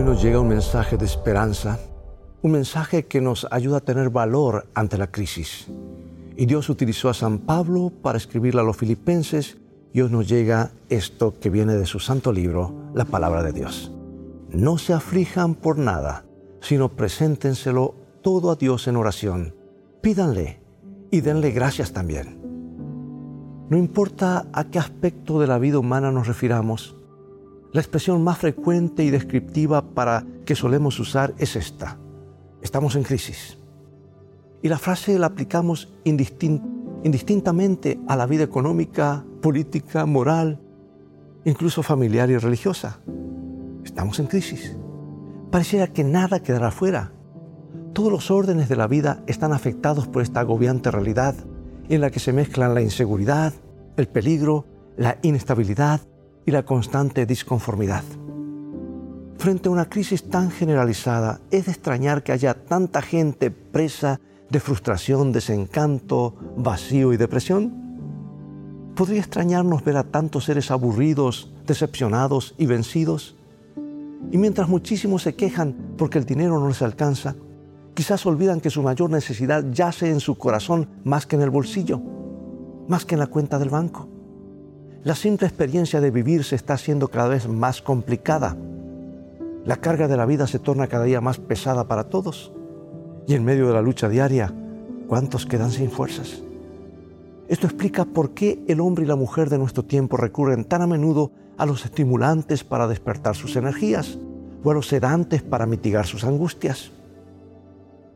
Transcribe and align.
nos 0.00 0.22
llega 0.22 0.40
un 0.40 0.48
mensaje 0.48 0.96
de 0.96 1.04
esperanza, 1.04 1.78
un 2.40 2.52
mensaje 2.52 3.04
que 3.04 3.20
nos 3.20 3.46
ayuda 3.50 3.76
a 3.76 3.80
tener 3.80 4.10
valor 4.10 4.66
ante 4.74 4.96
la 4.96 5.08
crisis. 5.08 5.68
Y 6.36 6.46
Dios 6.46 6.70
utilizó 6.70 7.10
a 7.10 7.14
San 7.14 7.38
Pablo 7.38 7.92
para 8.02 8.16
escribirle 8.16 8.62
a 8.62 8.64
los 8.64 8.76
filipenses 8.76 9.58
y 9.92 10.00
hoy 10.00 10.10
nos 10.10 10.28
llega 10.28 10.70
esto 10.88 11.34
que 11.38 11.50
viene 11.50 11.74
de 11.74 11.84
su 11.84 12.00
santo 12.00 12.32
libro, 12.32 12.74
la 12.94 13.04
palabra 13.04 13.42
de 13.42 13.52
Dios. 13.52 13.92
No 14.48 14.78
se 14.78 14.94
aflijan 14.94 15.54
por 15.54 15.78
nada, 15.78 16.24
sino 16.60 16.88
preséntenselo 16.88 17.94
todo 18.22 18.50
a 18.50 18.56
Dios 18.56 18.88
en 18.88 18.96
oración. 18.96 19.54
Pídanle 20.00 20.60
y 21.10 21.20
denle 21.20 21.50
gracias 21.50 21.92
también. 21.92 22.40
No 23.68 23.76
importa 23.76 24.46
a 24.52 24.64
qué 24.64 24.78
aspecto 24.78 25.38
de 25.38 25.46
la 25.46 25.58
vida 25.58 25.78
humana 25.78 26.10
nos 26.10 26.26
refiramos, 26.26 26.96
la 27.72 27.80
expresión 27.80 28.22
más 28.22 28.38
frecuente 28.38 29.02
y 29.02 29.10
descriptiva 29.10 29.82
para 29.82 30.24
que 30.44 30.54
solemos 30.54 31.00
usar 31.00 31.34
es 31.38 31.56
esta. 31.56 31.98
Estamos 32.60 32.96
en 32.96 33.02
crisis. 33.02 33.58
Y 34.62 34.68
la 34.68 34.78
frase 34.78 35.18
la 35.18 35.28
aplicamos 35.28 35.92
indistintamente 36.04 37.98
a 38.06 38.16
la 38.16 38.26
vida 38.26 38.44
económica, 38.44 39.24
política, 39.40 40.06
moral, 40.06 40.60
incluso 41.44 41.82
familiar 41.82 42.30
y 42.30 42.36
religiosa. 42.36 43.00
Estamos 43.84 44.20
en 44.20 44.26
crisis. 44.26 44.76
Pareciera 45.50 45.88
que 45.88 46.04
nada 46.04 46.42
quedará 46.42 46.70
fuera. 46.70 47.12
Todos 47.94 48.12
los 48.12 48.30
órdenes 48.30 48.68
de 48.68 48.76
la 48.76 48.86
vida 48.86 49.22
están 49.26 49.52
afectados 49.52 50.06
por 50.06 50.22
esta 50.22 50.40
agobiante 50.40 50.90
realidad 50.90 51.34
en 51.88 52.00
la 52.00 52.10
que 52.10 52.20
se 52.20 52.32
mezclan 52.32 52.74
la 52.74 52.82
inseguridad, 52.82 53.52
el 53.96 54.08
peligro, 54.08 54.66
la 54.96 55.18
inestabilidad, 55.22 56.00
y 56.46 56.50
la 56.50 56.64
constante 56.64 57.26
disconformidad. 57.26 58.04
Frente 59.38 59.68
a 59.68 59.72
una 59.72 59.88
crisis 59.88 60.30
tan 60.30 60.50
generalizada, 60.50 61.40
es 61.50 61.66
de 61.66 61.72
extrañar 61.72 62.22
que 62.22 62.32
haya 62.32 62.54
tanta 62.54 63.02
gente 63.02 63.50
presa 63.50 64.20
de 64.50 64.60
frustración, 64.60 65.32
desencanto, 65.32 66.34
vacío 66.56 67.12
y 67.12 67.16
depresión. 67.16 68.92
¿Podría 68.94 69.20
extrañarnos 69.20 69.82
ver 69.82 69.96
a 69.96 70.04
tantos 70.04 70.44
seres 70.44 70.70
aburridos, 70.70 71.50
decepcionados 71.66 72.54
y 72.58 72.66
vencidos? 72.66 73.34
Y 74.30 74.38
mientras 74.38 74.68
muchísimos 74.68 75.22
se 75.22 75.34
quejan 75.34 75.94
porque 75.96 76.18
el 76.18 76.24
dinero 76.24 76.60
no 76.60 76.68
les 76.68 76.82
alcanza, 76.82 77.34
quizás 77.94 78.24
olvidan 78.26 78.60
que 78.60 78.70
su 78.70 78.82
mayor 78.82 79.10
necesidad 79.10 79.64
yace 79.72 80.10
en 80.10 80.20
su 80.20 80.36
corazón 80.36 80.88
más 81.04 81.26
que 81.26 81.36
en 81.36 81.42
el 81.42 81.50
bolsillo, 81.50 82.00
más 82.86 83.04
que 83.04 83.14
en 83.14 83.20
la 83.20 83.26
cuenta 83.26 83.58
del 83.58 83.70
banco. 83.70 84.08
La 85.04 85.16
simple 85.16 85.48
experiencia 85.48 86.00
de 86.00 86.12
vivir 86.12 86.44
se 86.44 86.54
está 86.54 86.74
haciendo 86.74 87.08
cada 87.08 87.26
vez 87.26 87.48
más 87.48 87.82
complicada. 87.82 88.56
La 89.64 89.78
carga 89.78 90.06
de 90.06 90.16
la 90.16 90.26
vida 90.26 90.46
se 90.46 90.60
torna 90.60 90.86
cada 90.86 91.02
día 91.02 91.20
más 91.20 91.38
pesada 91.38 91.88
para 91.88 92.04
todos. 92.04 92.52
Y 93.26 93.34
en 93.34 93.44
medio 93.44 93.66
de 93.66 93.72
la 93.72 93.82
lucha 93.82 94.08
diaria, 94.08 94.54
¿cuántos 95.08 95.44
quedan 95.44 95.72
sin 95.72 95.90
fuerzas? 95.90 96.44
Esto 97.48 97.66
explica 97.66 98.04
por 98.04 98.30
qué 98.30 98.62
el 98.68 98.78
hombre 98.78 99.02
y 99.02 99.08
la 99.08 99.16
mujer 99.16 99.50
de 99.50 99.58
nuestro 99.58 99.84
tiempo 99.84 100.16
recurren 100.16 100.64
tan 100.64 100.82
a 100.82 100.86
menudo 100.86 101.32
a 101.58 101.66
los 101.66 101.84
estimulantes 101.84 102.62
para 102.62 102.86
despertar 102.86 103.34
sus 103.34 103.56
energías 103.56 104.20
o 104.62 104.70
a 104.70 104.74
los 104.74 104.86
sedantes 104.86 105.42
para 105.42 105.66
mitigar 105.66 106.06
sus 106.06 106.22
angustias. 106.22 106.92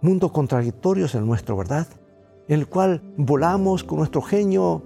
Mundo 0.00 0.32
contradictorio 0.32 1.04
es 1.04 1.14
el 1.14 1.26
nuestro, 1.26 1.58
¿verdad? 1.58 1.88
En 2.48 2.58
el 2.58 2.68
cual 2.68 3.02
volamos 3.18 3.84
con 3.84 3.98
nuestro 3.98 4.22
genio 4.22 4.82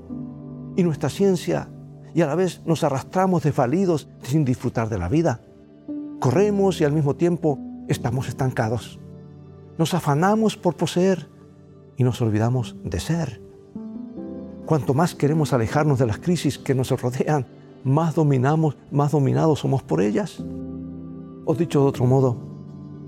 y 0.74 0.82
nuestra 0.82 1.08
ciencia 1.08 1.68
y 2.14 2.22
a 2.22 2.26
la 2.26 2.36
vez 2.36 2.62
nos 2.64 2.84
arrastramos 2.84 3.42
desvalidos 3.42 4.08
sin 4.22 4.44
disfrutar 4.44 4.88
de 4.88 4.98
la 4.98 5.08
vida. 5.08 5.40
Corremos 6.20 6.80
y 6.80 6.84
al 6.84 6.92
mismo 6.92 7.14
tiempo 7.16 7.58
estamos 7.88 8.28
estancados. 8.28 9.00
Nos 9.76 9.92
afanamos 9.94 10.56
por 10.56 10.76
poseer 10.76 11.28
y 11.96 12.04
nos 12.04 12.22
olvidamos 12.22 12.76
de 12.84 13.00
ser. 13.00 13.42
Cuanto 14.64 14.94
más 14.94 15.14
queremos 15.14 15.52
alejarnos 15.52 15.98
de 15.98 16.06
las 16.06 16.18
crisis 16.18 16.56
que 16.56 16.74
nos 16.74 16.90
rodean, 16.90 17.46
más 17.82 18.14
dominamos, 18.14 18.76
más 18.90 19.12
dominados 19.12 19.58
somos 19.58 19.82
por 19.82 20.00
ellas. 20.00 20.42
O 21.44 21.54
dicho 21.54 21.80
de 21.80 21.86
otro 21.86 22.06
modo, 22.06 22.38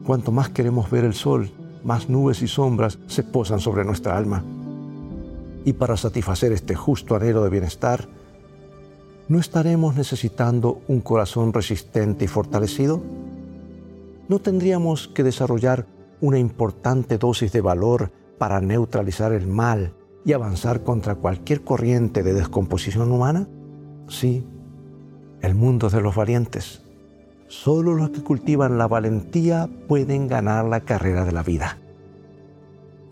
cuanto 0.04 0.32
más 0.32 0.50
queremos 0.50 0.90
ver 0.90 1.04
el 1.04 1.14
sol, 1.14 1.50
más 1.84 2.10
nubes 2.10 2.42
y 2.42 2.48
sombras 2.48 2.98
se 3.06 3.22
posan 3.22 3.60
sobre 3.60 3.84
nuestra 3.84 4.18
alma. 4.18 4.44
Y 5.64 5.72
para 5.72 5.96
satisfacer 5.96 6.52
este 6.52 6.74
justo 6.74 7.16
anhelo 7.16 7.42
de 7.42 7.50
bienestar, 7.50 8.06
¿no 9.28 9.40
estaremos 9.40 9.96
necesitando 9.96 10.80
un 10.86 11.00
corazón 11.00 11.52
resistente 11.52 12.24
y 12.24 12.28
fortalecido? 12.28 13.02
¿No 14.28 14.38
tendríamos 14.38 15.08
que 15.08 15.24
desarrollar 15.24 15.86
una 16.20 16.38
importante 16.38 17.18
dosis 17.18 17.52
de 17.52 17.60
valor 17.60 18.12
para 18.38 18.60
neutralizar 18.60 19.32
el 19.32 19.46
mal 19.46 19.94
y 20.24 20.32
avanzar 20.32 20.82
contra 20.82 21.16
cualquier 21.16 21.62
corriente 21.62 22.22
de 22.22 22.34
descomposición 22.34 23.10
humana? 23.10 23.48
Sí, 24.08 24.44
el 25.42 25.54
mundo 25.54 25.90
de 25.90 26.00
los 26.00 26.14
valientes. 26.14 26.82
Solo 27.48 27.94
los 27.94 28.10
que 28.10 28.22
cultivan 28.22 28.78
la 28.78 28.88
valentía 28.88 29.68
pueden 29.88 30.28
ganar 30.28 30.64
la 30.64 30.80
carrera 30.80 31.24
de 31.24 31.32
la 31.32 31.42
vida. 31.42 31.78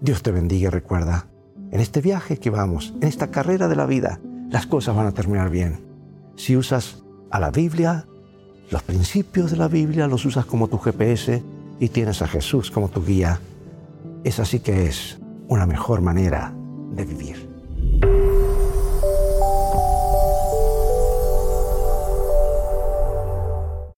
Dios 0.01 0.23
te 0.23 0.33
bendiga 0.33 0.69
y 0.69 0.71
recuerda, 0.71 1.27
en 1.71 1.81
este 1.81 2.01
viaje 2.01 2.39
que 2.39 2.51
vamos, 2.51 2.95
en 3.01 3.09
esta 3.09 3.31
carrera 3.31 3.69
de 3.69 3.77
la 3.77 3.87
vida, 3.87 4.21
las 4.51 4.67
cosas 4.67 4.95
van 4.95 5.07
a 5.07 5.13
terminar 5.13 5.51
bien 5.51 5.84
si 6.37 6.57
usas 6.57 7.03
a 7.31 7.41
la 7.41 7.51
Biblia, 7.51 8.07
los 8.71 8.83
principios 8.83 9.51
de 9.51 9.57
la 9.57 9.69
Biblia 9.69 10.07
los 10.07 10.25
usas 10.25 10.47
como 10.47 10.69
tu 10.69 10.79
GPS 10.79 11.43
y 11.81 11.89
tienes 11.89 12.23
a 12.23 12.29
Jesús 12.29 12.71
como 12.71 12.89
tu 12.89 13.05
guía, 13.05 13.41
esa 14.25 14.45
sí 14.45 14.61
que 14.61 14.87
es 14.87 15.19
una 15.49 15.67
mejor 15.67 16.01
manera 16.01 16.55
de 16.93 17.05
vivir. 17.05 17.54